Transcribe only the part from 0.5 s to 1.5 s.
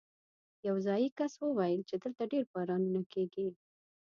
یو ځايي کس